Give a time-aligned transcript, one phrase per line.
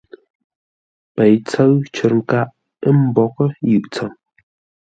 [1.15, 2.49] Pei tsə̂ʉ cər nkâʼ
[2.87, 4.11] ə́ mboghʼə́ yʉʼ tsəm.